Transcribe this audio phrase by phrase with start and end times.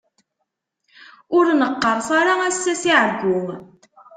[1.37, 3.39] Ur neqqerṣ ara ass-a si ɛeggu.